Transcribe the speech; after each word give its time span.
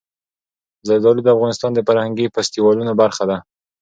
زردالو 0.87 1.21
د 1.23 1.27
افغانستان 1.35 1.71
د 1.73 1.79
فرهنګي 1.87 2.25
فستیوالونو 2.35 2.91
برخه 3.01 3.23
ده. 3.29 3.37